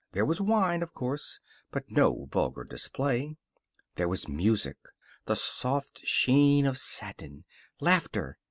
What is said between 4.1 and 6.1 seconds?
music; the soft